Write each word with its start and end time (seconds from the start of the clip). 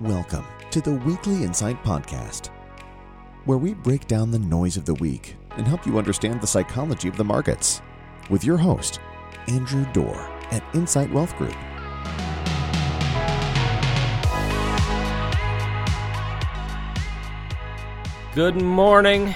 Welcome 0.00 0.46
to 0.70 0.80
the 0.80 0.94
Weekly 0.94 1.44
Insight 1.44 1.84
Podcast, 1.84 2.46
where 3.44 3.58
we 3.58 3.74
break 3.74 4.06
down 4.06 4.30
the 4.30 4.38
noise 4.38 4.78
of 4.78 4.86
the 4.86 4.94
week 4.94 5.36
and 5.58 5.68
help 5.68 5.84
you 5.84 5.98
understand 5.98 6.40
the 6.40 6.46
psychology 6.46 7.06
of 7.06 7.18
the 7.18 7.24
markets. 7.24 7.82
With 8.30 8.42
your 8.42 8.56
host, 8.56 8.98
Andrew 9.46 9.84
Dorr 9.92 10.16
at 10.52 10.64
Insight 10.74 11.12
Wealth 11.12 11.36
Group. 11.36 11.54
Good 18.34 18.56
morning. 18.56 19.34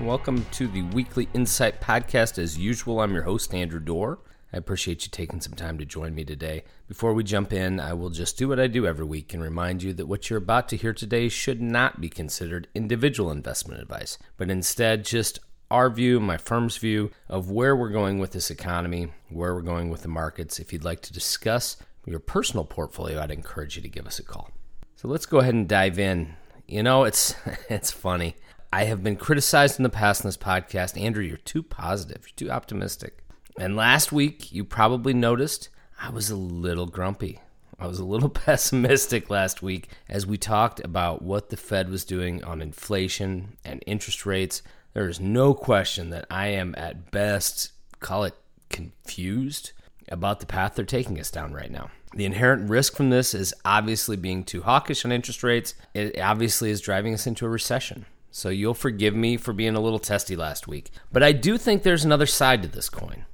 Welcome 0.00 0.46
to 0.52 0.68
the 0.68 0.82
Weekly 0.92 1.28
Insight 1.34 1.80
Podcast. 1.80 2.38
As 2.38 2.56
usual, 2.56 3.00
I'm 3.00 3.14
your 3.14 3.24
host, 3.24 3.52
Andrew 3.52 3.80
Dorr. 3.80 4.20
I 4.54 4.56
appreciate 4.56 5.02
you 5.02 5.10
taking 5.10 5.40
some 5.40 5.54
time 5.54 5.78
to 5.78 5.84
join 5.84 6.14
me 6.14 6.24
today. 6.24 6.62
Before 6.86 7.12
we 7.12 7.24
jump 7.24 7.52
in, 7.52 7.80
I 7.80 7.92
will 7.92 8.10
just 8.10 8.38
do 8.38 8.46
what 8.46 8.60
I 8.60 8.68
do 8.68 8.86
every 8.86 9.04
week 9.04 9.34
and 9.34 9.42
remind 9.42 9.82
you 9.82 9.92
that 9.94 10.06
what 10.06 10.30
you're 10.30 10.38
about 10.38 10.68
to 10.68 10.76
hear 10.76 10.92
today 10.92 11.28
should 11.28 11.60
not 11.60 12.00
be 12.00 12.08
considered 12.08 12.68
individual 12.72 13.32
investment 13.32 13.82
advice, 13.82 14.16
but 14.36 14.50
instead 14.50 15.04
just 15.04 15.40
our 15.72 15.90
view, 15.90 16.20
my 16.20 16.36
firm's 16.36 16.76
view 16.76 17.10
of 17.28 17.50
where 17.50 17.74
we're 17.74 17.88
going 17.88 18.20
with 18.20 18.30
this 18.30 18.48
economy, 18.48 19.12
where 19.28 19.56
we're 19.56 19.60
going 19.60 19.90
with 19.90 20.02
the 20.02 20.08
markets. 20.08 20.60
If 20.60 20.72
you'd 20.72 20.84
like 20.84 21.00
to 21.00 21.12
discuss 21.12 21.76
your 22.06 22.20
personal 22.20 22.64
portfolio, 22.64 23.20
I'd 23.20 23.32
encourage 23.32 23.74
you 23.74 23.82
to 23.82 23.88
give 23.88 24.06
us 24.06 24.20
a 24.20 24.22
call. 24.22 24.52
So 24.94 25.08
let's 25.08 25.26
go 25.26 25.38
ahead 25.38 25.54
and 25.54 25.68
dive 25.68 25.98
in. 25.98 26.36
You 26.68 26.84
know, 26.84 27.02
it's 27.02 27.34
it's 27.68 27.90
funny. 27.90 28.36
I 28.72 28.84
have 28.84 29.02
been 29.02 29.16
criticized 29.16 29.80
in 29.80 29.82
the 29.82 29.90
past 29.90 30.22
in 30.22 30.28
this 30.28 30.36
podcast, 30.36 31.00
Andrew, 31.00 31.24
you're 31.24 31.38
too 31.38 31.64
positive, 31.64 32.24
you're 32.24 32.48
too 32.48 32.52
optimistic. 32.52 33.23
And 33.58 33.76
last 33.76 34.10
week, 34.10 34.52
you 34.52 34.64
probably 34.64 35.14
noticed 35.14 35.68
I 36.00 36.10
was 36.10 36.30
a 36.30 36.36
little 36.36 36.86
grumpy. 36.86 37.40
I 37.78 37.86
was 37.86 37.98
a 37.98 38.04
little 38.04 38.28
pessimistic 38.46 39.30
last 39.30 39.62
week 39.62 39.88
as 40.08 40.26
we 40.26 40.36
talked 40.36 40.80
about 40.80 41.22
what 41.22 41.50
the 41.50 41.56
Fed 41.56 41.88
was 41.88 42.04
doing 42.04 42.42
on 42.42 42.60
inflation 42.60 43.56
and 43.64 43.82
interest 43.86 44.26
rates. 44.26 44.62
There 44.92 45.08
is 45.08 45.20
no 45.20 45.54
question 45.54 46.10
that 46.10 46.26
I 46.30 46.48
am 46.48 46.74
at 46.76 47.10
best, 47.10 47.72
call 48.00 48.24
it 48.24 48.34
confused 48.70 49.72
about 50.08 50.40
the 50.40 50.46
path 50.46 50.74
they're 50.74 50.84
taking 50.84 51.18
us 51.18 51.30
down 51.30 51.52
right 51.52 51.70
now. 51.70 51.90
The 52.14 52.24
inherent 52.24 52.68
risk 52.68 52.96
from 52.96 53.10
this 53.10 53.34
is 53.34 53.54
obviously 53.64 54.16
being 54.16 54.44
too 54.44 54.62
hawkish 54.62 55.04
on 55.04 55.12
interest 55.12 55.42
rates. 55.42 55.74
It 55.94 56.18
obviously 56.20 56.70
is 56.70 56.80
driving 56.80 57.14
us 57.14 57.26
into 57.26 57.46
a 57.46 57.48
recession. 57.48 58.06
So 58.30 58.48
you'll 58.48 58.74
forgive 58.74 59.14
me 59.14 59.36
for 59.36 59.52
being 59.52 59.74
a 59.76 59.80
little 59.80 59.98
testy 59.98 60.36
last 60.36 60.66
week. 60.66 60.90
But 61.12 61.22
I 61.22 61.32
do 61.32 61.56
think 61.56 61.82
there's 61.82 62.04
another 62.04 62.26
side 62.26 62.62
to 62.62 62.68
this 62.68 62.88
coin. 62.88 63.26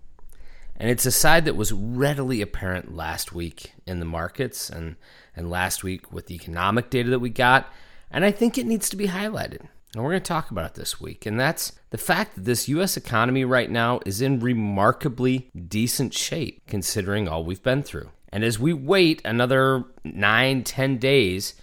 And 0.81 0.89
it's 0.89 1.05
a 1.05 1.11
side 1.11 1.45
that 1.45 1.57
was 1.57 1.75
readily 1.75 2.41
apparent 2.41 2.97
last 2.97 3.35
week 3.35 3.75
in 3.87 4.01
the 4.01 4.07
markets 4.07 4.71
and, 4.71 4.97
and 5.37 5.51
last 5.51 5.85
week 5.85 6.11
with 6.11 6.27
the 6.27 6.35
economic 6.35 6.89
data 6.89 7.11
that 7.11 7.19
we 7.19 7.29
got. 7.29 7.71
And 8.11 8.25
I 8.25 8.31
think 8.31 8.57
it 8.57 8.65
needs 8.65 8.89
to 8.89 8.97
be 8.97 9.09
highlighted. 9.09 9.67
And 9.93 10.03
we're 10.03 10.13
going 10.13 10.23
to 10.23 10.29
talk 10.29 10.51
about 10.51 10.65
it 10.65 10.75
this 10.75 10.99
week. 10.99 11.27
And 11.27 11.39
that's 11.39 11.73
the 11.91 11.99
fact 11.99 12.35
that 12.35 12.47
this 12.47 12.67
U.S. 12.69 12.97
economy 12.97 13.45
right 13.45 13.71
now 13.71 14.01
is 14.07 14.23
in 14.23 14.41
remarkably 14.41 15.51
decent 15.69 16.15
shape 16.15 16.63
considering 16.67 17.29
all 17.29 17.45
we've 17.45 17.63
been 17.63 17.83
through. 17.83 18.09
And 18.31 18.43
as 18.43 18.59
we 18.59 18.73
wait 18.73 19.21
another 19.23 19.85
nine, 20.03 20.65
ten 20.65 20.97
days 20.97 21.57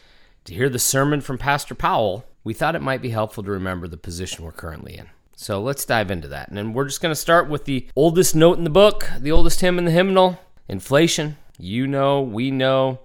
to 0.45 0.53
hear 0.53 0.69
the 0.69 0.77
sermon 0.77 1.21
from 1.21 1.39
Pastor 1.39 1.73
Powell, 1.73 2.23
we 2.43 2.53
thought 2.53 2.75
it 2.75 2.83
might 2.83 3.01
be 3.01 3.09
helpful 3.09 3.43
to 3.43 3.49
remember 3.49 3.87
the 3.87 3.97
position 3.97 4.45
we're 4.45 4.51
currently 4.51 4.95
in. 4.95 5.09
So 5.39 5.61
let's 5.61 5.85
dive 5.85 6.09
into 6.09 6.27
that. 6.29 6.47
And 6.49 6.57
then 6.57 6.73
we're 6.73 6.87
just 6.87 6.99
going 6.99 7.11
to 7.11 7.15
start 7.15 7.47
with 7.47 7.65
the 7.65 7.87
oldest 7.95 8.35
note 8.35 8.57
in 8.57 8.63
the 8.63 8.71
book, 8.71 9.07
the 9.19 9.31
oldest 9.31 9.61
hymn 9.61 9.77
in 9.77 9.85
the 9.85 9.91
hymnal 9.91 10.39
inflation. 10.67 11.37
You 11.59 11.85
know, 11.85 12.21
we 12.21 12.49
know. 12.49 13.01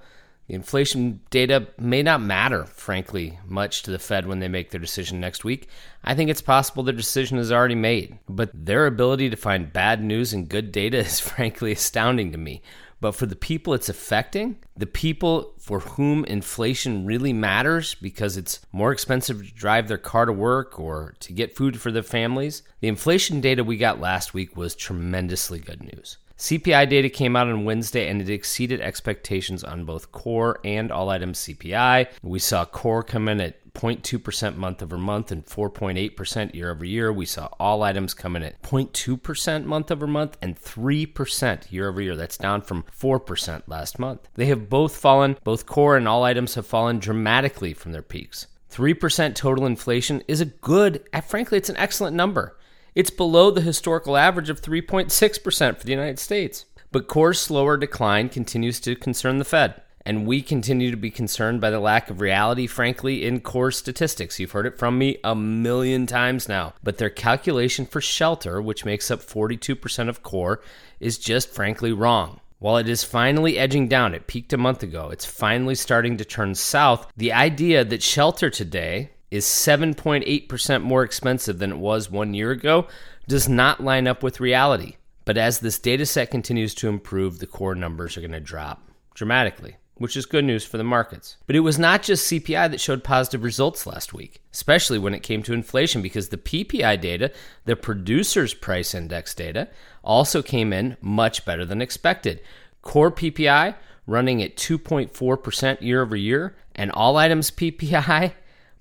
The 0.49 0.55
inflation 0.55 1.21
data 1.29 1.69
may 1.79 2.03
not 2.03 2.23
matter, 2.23 2.65
frankly, 2.65 3.39
much 3.47 3.83
to 3.83 3.91
the 3.91 3.99
Fed 3.99 4.27
when 4.27 4.41
they 4.41 4.49
make 4.49 4.71
their 4.71 4.81
decision 4.81 5.21
next 5.21 5.45
week. 5.45 5.69
I 6.03 6.15
think 6.15 6.31
it's 6.31 6.41
possible 6.41 6.83
their 6.83 6.95
decision 6.95 7.37
is 7.37 7.53
already 7.53 7.75
made, 7.75 8.19
but 8.29 8.51
their 8.53 8.87
ability 8.87 9.29
to 9.29 9.37
find 9.37 9.73
bad 9.73 10.03
news 10.03 10.33
and 10.33 10.48
good 10.48 10.73
data 10.73 10.98
is 11.05 11.21
frankly 11.21 11.73
astounding 11.73 12.33
to 12.33 12.39
me. 12.39 12.63
But 13.02 13.17
for 13.17 13.27
the 13.27 13.35
people 13.35 13.74
it's 13.74 13.89
affecting, 13.89 14.58
the 14.77 14.86
people 14.86 15.55
for 15.58 15.80
whom 15.80 16.24
inflation 16.24 17.05
really 17.05 17.33
matters 17.33 17.96
because 17.96 18.36
it's 18.36 18.61
more 18.70 18.92
expensive 18.92 19.45
to 19.45 19.52
drive 19.52 19.89
their 19.89 19.98
car 19.98 20.24
to 20.24 20.33
work 20.33 20.79
or 20.79 21.17
to 21.18 21.33
get 21.33 21.57
food 21.57 21.80
for 21.80 21.91
their 21.91 22.05
families, 22.05 22.62
the 22.79 22.86
inflation 22.86 23.41
data 23.41 23.64
we 23.64 23.77
got 23.77 24.01
last 24.01 24.35
week 24.35 24.57
was 24.57 24.77
tremendously 24.77 25.58
good 25.58 25.83
news. 25.83 26.18
CPI 26.39 26.89
data 26.89 27.08
came 27.08 27.35
out 27.35 27.48
on 27.48 27.64
Wednesday 27.64 28.08
and 28.08 28.23
it 28.23 28.30
exceeded 28.30 28.80
expectations 28.80 29.64
on 29.64 29.85
both 29.85 30.12
core 30.12 30.61
and 30.64 30.92
all 30.92 31.08
items 31.08 31.41
CPI. 31.41 32.07
We 32.23 32.39
saw 32.39 32.64
core 32.64 33.02
come 33.02 33.29
in 33.29 33.41
at 33.41 33.61
0.2% 33.75 34.57
month 34.57 34.83
over 34.83 34.99
month 34.99 35.33
and 35.33 35.45
4.8% 35.47 36.55
year 36.55 36.71
over 36.71 36.85
year. 36.85 37.13
We 37.13 37.27
saw 37.27 37.49
all 37.59 37.83
items 37.83 38.15
come 38.15 38.37
in 38.37 38.43
at 38.43 38.63
0.2% 38.63 39.65
month 39.65 39.91
over 39.91 40.07
month 40.07 40.37
and 40.43 40.57
3% 40.57 41.73
year 41.73 41.89
over 41.89 42.01
year. 42.01 42.17
That's 42.17 42.37
down 42.37 42.63
from 42.63 42.85
4% 42.99 43.63
last 43.67 43.99
month. 43.99 44.29
They 44.35 44.47
have 44.47 44.69
both 44.69 44.97
fallen, 44.97 45.39
both 45.45 45.67
core 45.67 45.97
and 45.97 46.07
all 46.07 46.25
items 46.25 46.55
have 46.55 46.67
fallen 46.67 46.99
dramatically 46.99 47.73
from 47.73 47.93
their 47.93 48.03
peaks. 48.03 48.47
3% 48.71 49.35
total 49.35 49.67
inflation 49.67 50.23
is 50.27 50.41
a 50.41 50.47
good, 50.47 51.05
eh, 51.13 51.21
frankly, 51.21 51.59
it's 51.59 51.69
an 51.69 51.77
excellent 51.77 52.17
number. 52.17 52.57
It's 52.95 53.11
below 53.11 53.51
the 53.51 53.61
historical 53.61 54.17
average 54.17 54.51
of 54.51 54.61
3.6% 54.61 55.79
for 55.79 55.85
the 55.85 55.93
United 55.93 56.19
States. 56.19 56.67
But 56.91 57.09
core's 57.09 57.41
slower 57.41 57.77
decline 57.77 58.29
continues 58.29 58.79
to 58.81 58.95
concern 58.95 59.39
the 59.39 59.45
Fed. 59.45 59.82
And 60.05 60.27
we 60.27 60.42
continue 60.42 60.90
to 60.90 60.96
be 60.96 61.11
concerned 61.11 61.61
by 61.61 61.70
the 61.70 61.80
lack 61.80 62.11
of 62.11 62.20
reality, 62.20 62.67
frankly, 62.67 63.24
in 63.24 63.40
core 63.40 63.70
statistics. 63.70 64.40
You've 64.40 64.52
heard 64.52 64.67
it 64.67 64.79
from 64.79 64.98
me 64.98 65.18
a 65.23 65.35
million 65.35 66.07
times 66.07 66.48
now. 66.48 66.74
But 66.83 66.98
their 66.98 67.11
calculation 67.11 67.86
for 67.86 68.01
shelter, 68.01 68.61
which 68.61 68.85
makes 68.85 69.11
up 69.11 69.20
42% 69.20 70.08
of 70.08 70.23
core, 70.23 70.61
is 70.98 71.18
just 71.18 71.55
frankly 71.55 71.92
wrong. 71.92 72.41
While 72.58 72.77
it 72.77 72.89
is 72.89 73.02
finally 73.02 73.58
edging 73.58 73.89
down, 73.89 74.14
it 74.14 74.29
peaked 74.29 74.52
a 74.52 74.57
month 74.57 74.85
ago, 74.85 75.11
it's 75.11 75.24
finally 75.24 75.74
starting 75.74 76.17
to 76.18 76.24
turn 76.24 76.55
south. 76.55 77.11
The 77.17 77.33
idea 77.33 77.85
that 77.85 78.05
shelter 78.05 78.51
today 78.51 79.11
is 79.33 79.45
7.8% 79.45 80.83
more 80.83 81.02
expensive 81.02 81.58
than 81.58 81.73
it 81.73 81.79
was 81.79 82.11
one 82.11 82.35
year 82.35 82.52
ago 82.52 82.86
does 83.27 83.48
not 83.48 83.83
line 83.83 84.07
up 84.07 84.23
with 84.23 84.39
reality. 84.39 84.95
But 85.24 85.39
as 85.39 85.58
this 85.58 85.79
data 85.79 86.07
set 86.07 86.30
continues 86.30 86.74
to 86.77 86.89
improve, 86.89 87.39
the 87.39 87.46
core 87.46 87.74
numbers 87.74 88.17
are 88.17 88.20
going 88.20 88.33
to 88.33 88.41
drop 88.41 88.89
dramatically 89.14 89.77
which 89.97 90.17
is 90.17 90.27
good 90.27 90.45
news 90.45 90.64
for 90.64 90.79
the 90.79 90.85
markets. 90.85 91.36
But 91.47 91.57
it 91.57 91.61
was 91.61 91.79
not 91.79 92.03
just 92.03 92.30
CPI 92.30 92.70
that 92.70 92.80
showed 92.80 93.05
positive 93.05 93.45
results 93.45 93.86
last 93.86 94.14
week, 94.14 94.41
especially 94.53 94.98
when 94.98 95.14
it 95.14 95.23
came 95.23 95.42
to 95.45 95.53
inflation, 95.53 96.03
because 96.03 96.29
the 96.29 96.39
PPI 96.39 97.01
data, 97.01 97.30
the 97.67 97.77
producer's 97.77 98.55
price 98.55 98.95
index 98.95 99.35
data, 99.35 99.69
also 100.03 100.42
came 100.42 100.73
in 100.73 100.97
much 101.01 101.45
better 101.45 101.64
than 101.64 101.83
expected. 101.83 102.41
Core 102.80 103.13
PPI 103.13 103.75
running 104.07 104.42
at 104.42 104.57
2.4% 104.57 105.80
year 105.80 106.03
over 106.03 106.17
year, 106.17 106.57
and 106.74 106.91
all 106.91 107.17
items 107.17 107.51
PPI 107.51 108.33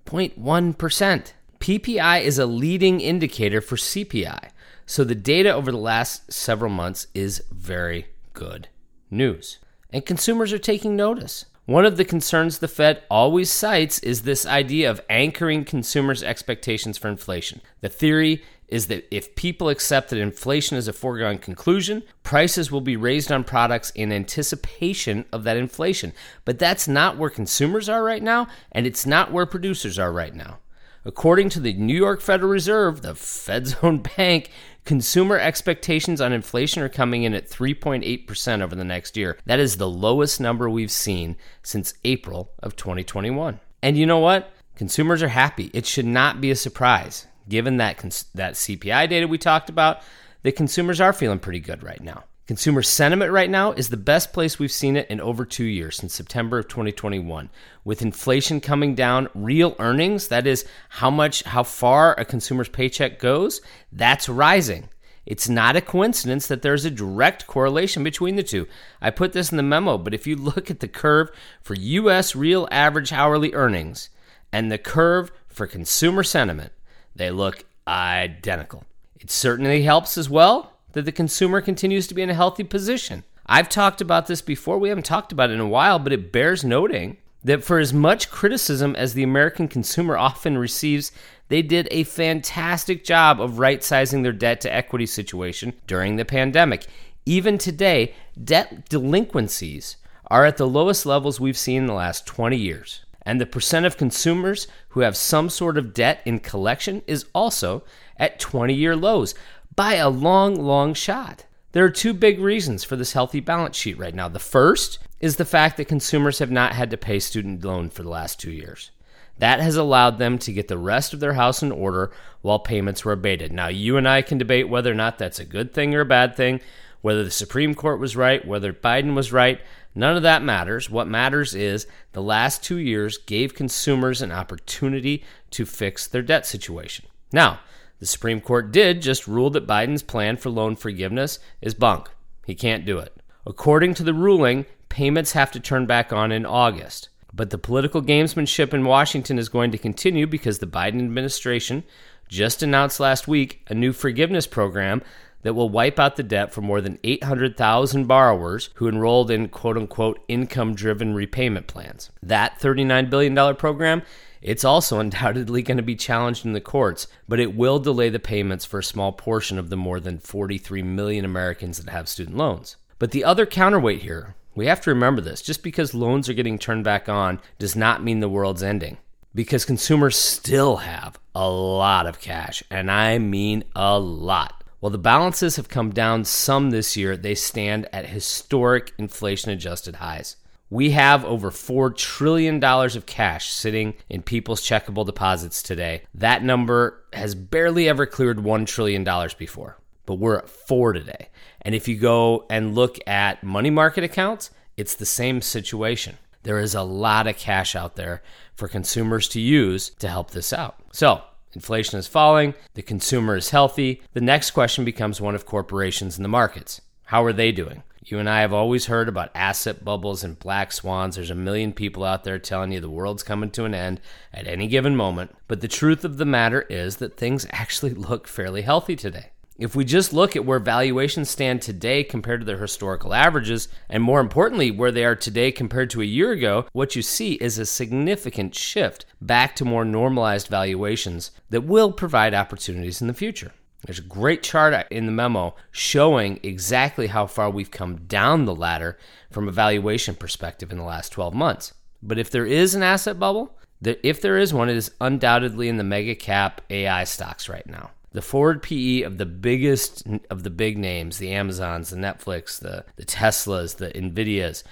0.1%. 0.06 1.34
PPI 1.60 2.22
is 2.22 2.40
a 2.40 2.46
leading 2.48 3.02
indicator 3.02 3.62
for 3.62 3.76
CPI, 3.76 4.50
so 4.88 5.04
the 5.04 5.14
data 5.14 5.54
over 5.54 5.72
the 5.72 5.78
last 5.78 6.34
several 6.34 6.72
months 6.72 7.06
is 7.14 7.44
very 7.52 8.08
good 8.34 8.68
news 9.12 9.60
and 9.92 10.06
consumers 10.06 10.54
are 10.54 10.60
taking 10.60 10.96
notice. 10.96 11.46
One 11.66 11.86
of 11.86 11.98
the 11.98 12.06
concerns 12.06 12.58
the 12.58 12.68
Fed 12.68 13.04
always 13.10 13.52
cites 13.52 14.00
is 14.00 14.24
this 14.24 14.46
idea 14.46 14.90
of 14.90 15.02
anchoring 15.10 15.64
consumers' 15.64 16.24
expectations 16.24 16.98
for 16.98 17.08
inflation. 17.08 17.62
The 17.82 17.90
theory 17.90 18.44
is 18.68 18.88
that 18.88 19.06
if 19.12 19.36
people 19.36 19.70
accept 19.70 20.10
that 20.10 20.20
inflation 20.20 20.78
is 20.78 20.88
a 20.88 20.94
foregone 20.94 21.38
conclusion, 21.38 22.04
prices 22.24 22.72
will 22.72 22.82
be 22.82 22.96
raised 22.96 23.32
on 23.32 23.44
products 23.44 23.92
in 23.92 24.12
anticipation 24.12 25.26
of 25.32 25.44
that 25.44 25.58
inflation. 25.58 26.14
But 26.46 26.58
that's 26.58 26.88
not 26.88 27.18
where 27.18 27.30
consumers 27.30 27.90
are 27.90 28.04
right 28.04 28.24
now, 28.24 28.48
and 28.72 28.88
it's 28.88 29.06
not 29.06 29.32
where 29.32 29.46
producers 29.46 30.00
are 30.00 30.12
right 30.12 30.34
now. 30.34 30.60
According 31.04 31.50
to 31.50 31.60
the 31.60 31.74
New 31.74 31.96
York 31.96 32.22
Federal 32.22 32.52
Reserve, 32.52 33.02
the 33.02 33.14
Fed's 33.14 33.76
own 33.84 34.04
bank, 34.18 34.50
consumer 34.86 35.38
expectations 35.38 36.22
on 36.22 36.34
inflation 36.34 36.82
are 36.84 36.90
coming 36.90 37.24
in 37.24 37.34
at 37.34 37.50
3.8% 37.50 38.62
over 38.62 38.76
the 38.76 38.84
next 38.84 39.18
year. 39.18 39.38
That 39.46 39.60
is 39.60 39.78
the 39.78 39.90
lowest 39.90 40.40
number 40.40 40.70
we've 40.70 40.92
seen 40.92 41.38
since 41.64 41.94
April 42.04 42.52
of 42.60 42.76
2021. 42.76 43.60
And 43.82 43.98
you 43.98 44.06
know 44.06 44.20
what? 44.20 44.52
Consumers 44.76 45.22
are 45.22 45.30
happy. 45.30 45.70
It 45.74 45.86
should 45.86 46.06
not 46.06 46.42
be 46.42 46.52
a 46.52 46.56
surprise, 46.56 47.28
given 47.48 47.78
that 47.78 47.98
cons- 47.98 48.26
that 48.34 48.54
CPI 48.54 49.10
data 49.10 49.28
we 49.28 49.38
talked 49.38 49.70
about, 49.70 50.02
the 50.44 50.52
consumers 50.52 51.00
are 51.00 51.14
feeling 51.14 51.40
pretty 51.40 51.60
good 51.60 51.84
right 51.84 52.02
now. 52.02 52.24
Consumer 52.52 52.82
sentiment 52.82 53.32
right 53.32 53.50
now 53.50 53.72
is 53.72 53.88
the 53.88 53.96
best 53.96 54.34
place 54.34 54.60
we've 54.60 54.74
seen 54.74 54.98
it 54.98 55.10
in 55.10 55.22
over 55.22 55.46
two 55.46 55.64
years, 55.64 55.96
since 55.96 56.14
September 56.14 56.60
of 56.60 56.68
2021. 56.68 57.50
With 57.86 58.02
inflation 58.02 58.60
coming 58.60 58.94
down, 58.94 59.30
real 59.34 59.74
earnings, 59.80 60.28
that 60.28 60.46
is 60.46 60.66
how 60.90 61.10
much, 61.10 61.44
how 61.44 61.64
far 61.64 62.14
a 62.20 62.26
consumer's 62.26 62.68
paycheck 62.68 63.20
goes, 63.20 63.62
that's 63.90 64.28
rising. 64.28 64.90
It's 65.26 65.48
not 65.48 65.78
a 65.78 65.82
coincidence 65.82 66.48
that 66.48 66.62
there's 66.62 66.84
a 66.84 66.92
direct 66.92 67.48
correlation 67.48 68.04
between 68.04 68.36
the 68.36 68.44
two. 68.44 68.68
I 69.02 69.12
put 69.12 69.32
this 69.32 69.52
in 69.52 69.56
the 69.56 69.64
memo, 69.64 69.98
but 69.98 70.14
if 70.14 70.28
you 70.28 70.36
look 70.36 70.70
at 70.70 70.82
the 70.82 70.90
curve 70.90 71.32
for 71.62 71.76
U.S. 71.76 72.36
real 72.36 72.68
average 72.70 73.14
hourly 73.14 73.54
earnings 73.54 74.10
and 74.52 74.70
the 74.70 74.78
curve 74.78 75.32
for 75.48 75.68
consumer 75.68 76.22
sentiment, 76.22 76.74
they 77.16 77.32
look 77.32 77.64
identical. 77.88 78.84
It 79.22 79.32
certainly 79.32 79.84
helps 79.84 80.18
as 80.18 80.30
well 80.30 80.71
that 80.94 81.06
the 81.06 81.12
consumer 81.12 81.62
continues 81.62 82.08
to 82.08 82.14
be 82.14 82.22
in 82.22 82.30
a 82.30 82.36
healthy 82.36 82.64
position. 82.64 83.24
I've 83.46 83.70
talked 83.70 84.02
about 84.02 84.28
this 84.28 84.42
before. 84.42 84.78
We 84.78 84.90
haven't 84.90 85.06
talked 85.06 85.32
about 85.32 85.50
it 85.50 85.54
in 85.54 85.60
a 85.60 85.68
while, 85.68 86.00
but 86.00 86.14
it 86.14 86.32
bears 86.32 86.64
noting 86.64 87.18
that 87.44 87.64
for 87.64 87.80
as 87.80 87.94
much 87.94 88.30
criticism 88.30 88.96
as 88.96 89.14
the 89.14 89.24
American 89.24 89.68
consumer 89.68 90.18
often 90.18 90.58
receives, 90.58 91.12
they 91.48 91.62
did 91.62 91.88
a 91.92 92.04
fantastic 92.04 93.04
job 93.04 93.42
of 93.42 93.60
right 93.60 93.84
sizing 93.84 94.22
their 94.22 94.32
debt 94.32 94.62
to 94.62 94.74
equity 94.74 95.06
situation 95.06 95.74
during 95.88 96.16
the 96.16 96.26
pandemic. 96.26 96.86
Even 97.26 97.58
today, 97.58 98.14
debt 98.42 98.88
delinquencies 98.90 99.98
are 100.28 100.46
at 100.46 100.58
the 100.58 100.68
lowest 100.68 101.06
levels 101.06 101.40
we've 101.40 101.58
seen 101.58 101.80
in 101.80 101.88
the 101.88 101.94
last 101.94 102.26
20 102.26 102.56
years. 102.56 103.04
And 103.24 103.40
the 103.40 103.46
percent 103.46 103.86
of 103.86 103.98
consumers 103.98 104.68
who 104.90 105.02
have 105.02 105.18
some 105.18 105.50
sort 105.50 105.78
of 105.78 105.94
debt 105.94 106.22
in 106.26 106.40
collection 106.40 107.02
is 107.06 107.26
also 107.34 107.84
at 108.18 108.40
20 108.40 108.74
year 108.74 108.96
lows 108.96 109.36
by 109.76 109.96
a 109.96 110.10
long, 110.10 110.56
long 110.56 110.94
shot. 110.94 111.46
There 111.72 111.86
are 111.86 111.90
two 111.90 112.14
big 112.14 112.40
reasons 112.40 112.84
for 112.84 112.96
this 112.96 113.14
healthy 113.14 113.40
balance 113.40 113.78
sheet 113.78 113.98
right 113.98 114.14
now. 114.14 114.28
The 114.28 114.40
first 114.40 115.00
is 115.20 115.38
the 115.38 115.46
fact 115.46 115.78
that 115.78 115.88
consumers 115.88 116.40
have 116.40 116.52
not 116.52 116.74
had 116.74 116.90
to 116.92 116.98
pay 116.98 117.20
student 117.20 117.64
loan 117.64 117.90
for 117.90 118.04
the 118.04 118.10
last 118.10 118.40
two 118.40 118.52
years. 118.52 118.92
That 119.38 119.60
has 119.60 119.78
allowed 119.78 120.18
them 120.18 120.38
to 120.40 120.54
get 120.54 120.68
the 120.68 120.78
rest 120.78 121.14
of 121.14 121.20
their 121.20 121.34
house 121.34 121.64
in 121.64 121.72
order 121.72 122.12
while 122.42 122.60
payments 122.60 123.06
were 123.06 123.14
abated. 123.14 123.52
Now, 123.52 123.70
you 123.70 123.98
and 123.98 124.08
I 124.08 124.22
can 124.22 124.38
debate 124.38 124.70
whether 124.70 124.92
or 124.92 124.96
not 124.96 125.18
that's 125.18 125.40
a 125.40 125.46
good 125.46 125.74
thing 125.74 125.96
or 125.96 126.02
a 126.02 126.06
bad 126.06 126.36
thing, 126.36 126.60
whether 127.02 127.24
the 127.24 127.32
Supreme 127.32 127.74
Court 127.74 128.00
was 128.00 128.16
right, 128.16 128.46
whether 128.46 128.74
Biden 128.74 129.16
was 129.16 129.32
right. 129.32 129.62
None 129.96 130.16
of 130.16 130.24
that 130.24 130.44
matters. 130.44 130.90
What 130.90 131.08
matters 131.08 131.56
is 131.56 131.88
the 132.12 132.22
last 132.22 132.64
two 132.64 132.78
years 132.78 133.18
gave 133.18 133.56
consumers 133.56 134.22
an 134.22 134.32
opportunity 134.32 135.24
to 135.52 135.66
fix 135.66 136.06
their 136.06 136.22
debt 136.22 136.46
situation. 136.46 137.06
Now, 137.32 137.62
the 138.02 138.08
Supreme 138.08 138.42
Court 138.42 138.72
did 138.72 139.04
just 139.04 139.28
rule 139.28 139.52
that 139.52 139.68
Biden's 139.68 140.02
plan 140.02 140.36
for 140.36 140.50
loan 140.50 140.76
forgiveness 140.76 141.38
is 141.62 141.76
bunk. 141.76 142.10
He 142.48 142.56
can't 142.56 142.84
do 142.84 142.98
it. 142.98 143.16
According 143.46 143.94
to 143.94 144.04
the 144.04 144.14
ruling, 144.14 144.66
payments 144.90 145.34
have 145.34 145.52
to 145.52 145.60
turn 145.60 145.86
back 145.86 146.12
on 146.12 146.32
in 146.32 146.44
August. 146.44 147.10
But 147.32 147.52
the 147.52 147.60
political 147.60 148.02
gamesmanship 148.02 148.74
in 148.74 148.86
Washington 148.86 149.38
is 149.38 149.50
going 149.50 149.70
to 149.72 149.78
continue 149.78 150.26
because 150.26 150.58
the 150.58 150.66
Biden 150.66 151.00
administration 151.00 151.84
just 152.28 152.64
announced 152.64 153.00
last 153.00 153.28
week 153.28 153.64
a 153.68 153.76
new 153.76 153.94
forgiveness 153.94 154.48
program 154.48 155.04
that 155.44 155.54
will 155.54 155.70
wipe 155.70 156.00
out 156.00 156.16
the 156.16 156.24
debt 156.24 156.52
for 156.52 156.62
more 156.62 156.82
than 156.82 156.98
800,000 157.04 158.08
borrowers 158.08 158.72
who 158.76 158.88
enrolled 158.88 159.30
in 159.30 159.48
quote 159.48 159.78
unquote 159.78 160.20
income 160.28 160.74
driven 160.74 161.14
repayment 161.14 161.68
plans. 161.68 162.10
That 162.24 162.60
$39 162.60 163.12
billion 163.12 163.56
program, 163.56 164.02
it's 164.42 164.66
also 164.66 165.00
undoubtedly 165.02 165.62
going 165.62 165.78
to 165.78 165.84
be 165.84 165.96
challenged 165.96 166.46
in 166.46 166.54
the 166.54 166.62
courts, 166.62 167.08
but 167.28 167.40
it 167.40 167.56
will 167.56 167.80
delay 167.80 168.10
the 168.10 168.20
payments 168.20 168.66
for 168.66 168.80
a 168.80 168.84
small 168.84 169.12
portion 169.12 169.58
of 169.58 169.70
the 169.70 169.78
more 169.78 170.00
than 170.00 170.20
43 170.20 170.84
million 170.84 171.26
Americans 171.26 171.78
that 171.78 171.92
have 171.92 172.10
student 172.10 172.38
loans. 172.38 172.76
But 173.00 173.12
the 173.12 173.24
other 173.24 173.46
counterweight 173.46 174.02
here, 174.02 174.36
we 174.54 174.68
have 174.68 174.82
to 174.82 174.92
remember 174.92 175.22
this 175.22 175.42
just 175.42 175.64
because 175.64 175.94
loans 175.94 176.30
are 176.30 176.34
getting 176.34 176.60
turned 176.60 176.84
back 176.84 177.08
on 177.08 177.40
does 177.58 177.76
not 177.76 178.04
mean 178.04 178.20
the 178.20 178.30
world's 178.30 178.64
ending. 178.64 178.98
Because 179.34 179.64
consumers 179.64 180.18
still 180.18 180.78
have 180.78 181.18
a 181.34 181.50
lot 181.50 182.06
of 182.06 182.20
cash, 182.20 182.62
and 182.70 182.92
I 182.92 183.18
mean 183.18 183.64
a 183.76 183.98
lot. 183.98 184.62
While 184.82 184.90
the 184.90 184.98
balances 184.98 185.56
have 185.56 185.70
come 185.70 185.92
down 185.92 186.26
some 186.26 186.72
this 186.72 186.98
year, 186.98 187.16
they 187.16 187.36
stand 187.36 187.88
at 187.94 188.08
historic 188.08 188.94
inflation 188.98 189.52
adjusted 189.52 189.96
highs. 189.96 190.36
We 190.72 190.92
have 190.92 191.26
over 191.26 191.52
$4 191.52 191.96
trillion 191.96 192.64
of 192.64 193.06
cash 193.06 193.52
sitting 193.52 193.94
in 194.10 194.22
people's 194.22 194.62
checkable 194.62 195.06
deposits 195.06 195.62
today. 195.62 196.04
That 196.16 196.44
number 196.44 197.04
has 197.12 197.36
barely 197.36 197.90
ever 197.90 198.06
cleared 198.06 198.38
$1 198.38 198.66
trillion 198.66 199.04
before, 199.38 199.78
but 200.06 200.16
we're 200.16 200.38
at 200.38 200.50
4 200.50 200.94
today. 200.94 201.28
And 201.62 201.76
if 201.76 201.90
you 201.90 201.98
go 201.98 202.46
and 202.50 202.74
look 202.74 202.98
at 203.06 203.44
money 203.44 203.70
market 203.70 204.06
accounts, 204.06 204.50
it's 204.78 204.96
the 204.96 205.06
same 205.06 205.42
situation. 205.42 206.18
There 206.44 206.58
is 206.58 206.74
a 206.74 206.84
lot 206.84 207.28
of 207.28 207.38
cash 207.38 207.76
out 207.76 207.98
there 207.98 208.24
for 208.56 208.70
consumers 208.70 209.28
to 209.30 209.42
use 209.42 209.90
to 210.00 210.08
help 210.08 210.32
this 210.32 210.54
out. 210.54 210.78
So, 210.94 211.22
Inflation 211.54 212.00
is 212.00 212.08
falling, 212.08 212.54
the 212.76 212.82
consumer 212.82 213.36
is 213.36 213.50
healthy. 213.50 214.02
The 214.14 214.22
next 214.22 214.52
question 214.52 214.86
becomes 214.86 215.20
one 215.20 215.36
of 215.36 215.46
corporations 215.46 216.16
in 216.16 216.24
the 216.24 216.30
markets. 216.30 216.80
How 217.04 217.26
are 217.26 217.34
they 217.34 217.52
doing? 217.52 217.84
You 218.04 218.18
and 218.18 218.28
I 218.28 218.42
have 218.42 218.52
always 218.52 218.88
heard 218.88 219.08
about 219.08 219.30
asset 219.36 219.86
bubbles 219.86 220.24
and 220.24 220.40
black 220.40 220.72
swans. 220.72 221.16
There's 221.16 221.30
a 221.30 221.36
million 221.36 221.72
people 221.72 222.04
out 222.04 222.24
there 222.24 222.40
telling 222.40 222.72
you 222.72 222.80
the 222.80 222.90
world's 222.90 223.22
coming 223.22 223.52
to 223.52 223.66
an 223.66 223.76
end 223.76 224.02
at 224.34 224.48
any 224.48 224.68
given 224.68 224.96
moment. 224.96 225.36
But 225.48 225.62
the 225.62 225.68
truth 225.68 226.04
of 226.04 226.18
the 226.18 226.26
matter 226.26 226.64
is 226.64 226.98
that 226.98 227.16
things 227.16 227.46
actually 227.52 227.94
look 227.94 228.28
fairly 228.28 228.64
healthy 228.64 228.96
today. 228.96 229.28
If 229.60 229.76
we 229.76 229.86
just 229.86 230.14
look 230.14 230.36
at 230.36 230.46
where 230.46 230.58
valuations 230.58 231.30
stand 231.30 231.62
today 231.62 232.04
compared 232.04 232.42
to 232.42 232.46
their 232.46 232.58
historical 232.58 233.14
averages, 233.14 233.68
and 233.88 234.02
more 234.02 234.20
importantly, 234.20 234.72
where 234.72 234.92
they 234.92 235.06
are 235.06 235.16
today 235.16 235.52
compared 235.52 235.92
to 235.92 236.02
a 236.02 236.06
year 236.06 236.32
ago, 236.32 236.66
what 236.74 236.96
you 236.96 237.04
see 237.04 237.34
is 237.34 237.60
a 237.60 237.68
significant 237.68 238.56
shift 238.56 239.06
back 239.22 239.56
to 239.58 239.66
more 239.66 239.86
normalized 239.86 240.48
valuations 240.48 241.30
that 241.52 241.62
will 241.62 241.92
provide 241.92 242.34
opportunities 242.34 243.02
in 243.02 243.08
the 243.08 243.14
future. 243.14 243.52
There's 243.86 244.00
a 244.00 244.04
great 244.04 244.44
chart 244.44 244.88
in 244.92 245.06
the 245.06 245.12
memo 245.12 245.56
showing 245.72 246.40
exactly 246.44 247.08
how 247.08 247.26
far 247.26 247.50
we've 247.50 247.72
come 247.72 248.06
down 248.06 248.46
the 248.46 248.56
ladder 248.56 248.98
from 249.32 249.48
a 249.48 249.52
valuation 249.52 250.16
perspective 250.16 250.72
in 250.72 250.78
the 250.78 250.84
last 250.84 251.12
12 251.12 251.34
months. 251.34 251.74
But 252.04 252.20
if 252.20 252.30
there 252.30 252.46
is 252.46 252.76
an 252.76 252.84
asset 252.84 253.20
bubble, 253.20 253.58
if 253.84 254.22
there 254.22 254.38
is 254.38 254.54
one, 254.54 254.70
it 254.70 254.78
is 254.78 254.92
undoubtedly 255.02 255.68
in 255.68 255.78
the 255.78 255.84
mega 255.84 256.16
cap 256.16 256.62
AI 256.70 257.04
stocks 257.04 257.50
right 257.50 257.66
now 257.66 257.92
the 258.12 258.22
forward 258.22 258.62
PE 258.62 259.02
of 259.02 259.18
the 259.18 259.26
biggest 259.26 260.04
of 260.30 260.44
the 260.44 260.50
big 260.50 260.78
names, 260.78 261.18
the 261.18 261.32
Amazons, 261.32 261.90
the 261.90 261.98
Netflix, 261.98 262.60
the, 262.60 262.86
the 262.98 263.06
Teslas, 263.06 263.78
the 263.78 263.90
Nvidias, 263.92 264.64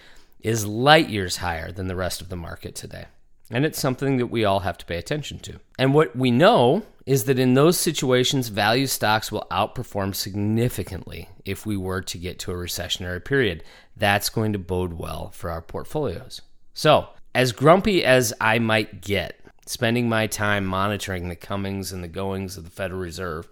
is 0.41 0.65
light 0.65 1.09
years 1.09 1.38
higher 1.38 1.71
than 1.71 1.88
the 1.88 1.95
rest 1.95 2.21
of 2.21 2.29
the 2.29 2.35
market 2.35 2.75
today. 2.75 3.05
And 3.51 3.66
it's 3.66 3.80
something 3.80 4.18
that 4.18 4.28
we 4.28 4.46
all 4.46 4.60
have 4.60 4.78
to 4.78 4.86
pay 4.86 4.98
attention 4.98 5.40
to. 5.40 5.60
And 5.78 5.94
what 5.94 6.16
we 6.16 6.30
know 6.30 6.84
is 7.06 7.24
that 7.24 7.40
in 7.40 7.56
those 7.56 7.80
situations, 7.80 8.50
value 8.50 8.86
stocks 8.86 9.31
will 9.31 9.48
outperform 9.50 10.13
significantly 10.13 11.30
if 11.46 11.66
we 11.66 11.75
were 11.75 12.01
to 12.01 12.18
get 12.19 12.38
to 12.40 12.51
a 12.51 12.56
recessionary 12.56 13.24
period. 13.24 13.63
That's 13.98 14.30
going 14.30 14.54
to 14.54 14.60
bode 14.60 14.94
well 14.94 15.31
for 15.31 15.50
our 15.50 15.62
portfolios. 15.62 16.42
So, 16.74 17.10
as 17.34 17.51
grumpy 17.51 18.04
as 18.04 18.34
I 18.40 18.60
might 18.60 19.01
get 19.01 19.40
spending 19.66 20.10
my 20.10 20.25
time 20.25 20.65
monitoring 20.65 21.29
the 21.29 21.36
comings 21.36 21.91
and 21.91 22.03
the 22.03 22.08
goings 22.08 22.58
of 22.58 22.63
the 22.63 22.72
Federal 22.72 23.00
Reserve, 23.00 23.48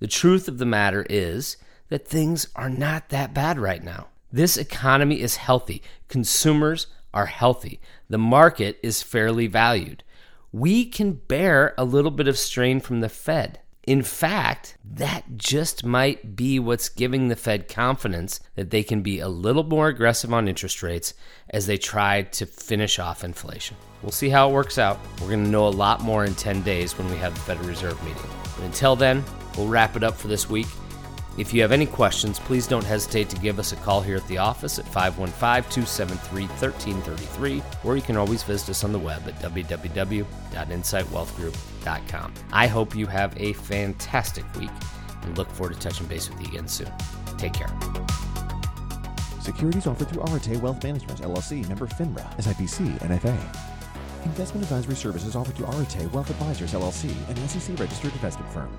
the 0.00 0.06
truth 0.06 0.48
of 0.48 0.58
the 0.58 0.64
matter 0.64 1.06
is 1.10 1.58
that 1.88 2.08
things 2.08 2.48
are 2.56 2.70
not 2.70 3.10
that 3.10 3.34
bad 3.34 3.58
right 3.58 3.82
now. 3.82 4.08
This 4.32 4.56
economy 4.56 5.20
is 5.20 5.36
healthy. 5.36 5.82
Consumers 6.08 6.86
are 7.18 7.26
healthy. 7.26 7.80
The 8.08 8.16
market 8.16 8.78
is 8.80 9.02
fairly 9.02 9.48
valued. 9.48 10.04
We 10.52 10.84
can 10.84 11.14
bear 11.14 11.74
a 11.76 11.84
little 11.84 12.12
bit 12.12 12.28
of 12.28 12.38
strain 12.38 12.78
from 12.78 13.00
the 13.00 13.08
Fed. 13.08 13.58
In 13.82 14.02
fact, 14.02 14.76
that 14.84 15.24
just 15.36 15.84
might 15.84 16.36
be 16.36 16.60
what's 16.60 16.88
giving 16.88 17.26
the 17.26 17.34
Fed 17.34 17.66
confidence 17.66 18.38
that 18.54 18.70
they 18.70 18.84
can 18.84 19.02
be 19.02 19.18
a 19.18 19.28
little 19.28 19.64
more 19.64 19.88
aggressive 19.88 20.32
on 20.32 20.46
interest 20.46 20.80
rates 20.80 21.12
as 21.50 21.66
they 21.66 21.76
try 21.76 22.22
to 22.22 22.46
finish 22.46 23.00
off 23.00 23.24
inflation. 23.24 23.76
We'll 24.02 24.12
see 24.12 24.28
how 24.28 24.48
it 24.48 24.52
works 24.52 24.78
out. 24.78 25.00
We're 25.20 25.30
going 25.30 25.44
to 25.44 25.50
know 25.50 25.66
a 25.66 25.70
lot 25.70 26.02
more 26.02 26.24
in 26.24 26.36
10 26.36 26.62
days 26.62 26.96
when 26.96 27.10
we 27.10 27.16
have 27.16 27.34
the 27.34 27.40
Federal 27.40 27.66
Reserve 27.66 28.00
meeting. 28.04 28.30
But 28.54 28.66
until 28.66 28.94
then, 28.94 29.24
we'll 29.56 29.66
wrap 29.66 29.96
it 29.96 30.04
up 30.04 30.16
for 30.16 30.28
this 30.28 30.48
week. 30.48 30.68
If 31.38 31.54
you 31.54 31.62
have 31.62 31.70
any 31.70 31.86
questions, 31.86 32.40
please 32.40 32.66
don't 32.66 32.84
hesitate 32.84 33.28
to 33.28 33.38
give 33.38 33.60
us 33.60 33.70
a 33.70 33.76
call 33.76 34.00
here 34.00 34.16
at 34.16 34.26
the 34.26 34.38
office 34.38 34.80
at 34.80 34.84
515 34.86 35.70
273 35.70 36.46
1333, 36.46 37.62
or 37.84 37.94
you 37.94 38.02
can 38.02 38.16
always 38.16 38.42
visit 38.42 38.70
us 38.70 38.82
on 38.82 38.90
the 38.90 38.98
web 38.98 39.22
at 39.28 39.40
www.insightwealthgroup.com. 39.40 42.34
I 42.52 42.66
hope 42.66 42.96
you 42.96 43.06
have 43.06 43.40
a 43.40 43.52
fantastic 43.52 44.44
week 44.56 44.72
and 45.22 45.38
look 45.38 45.48
forward 45.52 45.74
to 45.74 45.80
touching 45.80 46.08
base 46.08 46.28
with 46.28 46.40
you 46.40 46.48
again 46.48 46.66
soon. 46.66 46.90
Take 47.36 47.52
care. 47.52 47.70
Securities 49.40 49.86
offered 49.86 50.08
through 50.08 50.24
Arete 50.24 50.60
Wealth 50.60 50.82
Management, 50.82 51.20
LLC, 51.20 51.68
member 51.68 51.86
FINRA, 51.86 52.36
SIPC, 52.38 52.98
NFA. 52.98 53.38
Investment 54.24 54.64
advisory 54.64 54.96
services 54.96 55.36
offered 55.36 55.54
through 55.54 55.66
Arete 55.66 56.10
Wealth 56.12 56.30
Advisors, 56.30 56.72
LLC, 56.72 57.10
an 57.30 57.36
SEC 57.48 57.78
registered 57.78 58.12
investment 58.14 58.52
firm. 58.52 58.76